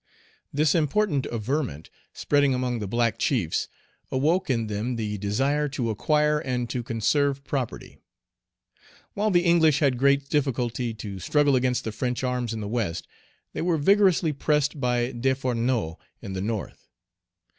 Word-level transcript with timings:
This 0.51 0.73
important 0.73 1.27
averment, 1.27 1.91
spreading 2.11 2.55
among 2.55 2.79
the 2.79 2.87
black 2.87 3.19
chiefs, 3.19 3.67
awoke 4.11 4.49
in 4.49 4.65
them 4.65 4.95
the 4.95 5.19
desire 5.19 5.69
to 5.69 5.91
acquire 5.91 6.39
and 6.39 6.67
to 6.71 6.81
conserve 6.81 7.43
property. 7.43 7.99
While 9.13 9.29
the 9.29 9.45
English 9.45 9.77
had 9.77 9.99
great 9.99 10.27
difficulty 10.27 10.95
to 10.95 11.19
struggle 11.19 11.55
against 11.55 11.83
the 11.83 11.91
French 11.91 12.23
arms 12.23 12.51
in 12.51 12.61
the 12.61 12.67
West, 12.67 13.07
they 13.53 13.61
were 13.61 13.77
vigorously 13.77 14.33
pressed 14.33 14.79
by 14.79 15.11
Desfourneaux 15.11 15.99
in 16.19 16.33
the 16.33 16.41
North. 16.41 16.87